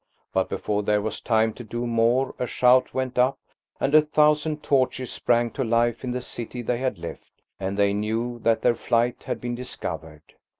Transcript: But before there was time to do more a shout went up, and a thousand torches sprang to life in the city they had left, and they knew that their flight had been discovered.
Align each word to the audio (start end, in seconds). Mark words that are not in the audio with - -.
But 0.33 0.49
before 0.49 0.81
there 0.81 0.99
was 0.99 1.21
time 1.21 1.53
to 1.53 1.63
do 1.63 1.85
more 1.85 2.33
a 2.39 2.47
shout 2.47 2.91
went 2.91 3.19
up, 3.19 3.37
and 3.79 3.93
a 3.93 4.01
thousand 4.01 4.63
torches 4.63 5.11
sprang 5.11 5.51
to 5.51 5.63
life 5.63 6.03
in 6.03 6.09
the 6.09 6.23
city 6.23 6.63
they 6.63 6.79
had 6.79 6.97
left, 6.97 7.43
and 7.59 7.77
they 7.77 7.93
knew 7.93 8.39
that 8.39 8.63
their 8.63 8.73
flight 8.73 9.21
had 9.27 9.39
been 9.39 9.53
discovered. 9.53 10.23